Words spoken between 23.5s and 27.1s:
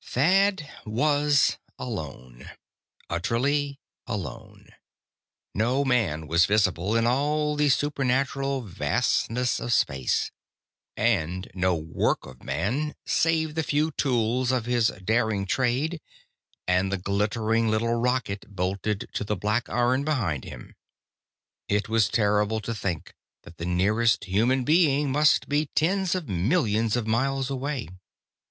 the nearest human being must be tens of millions of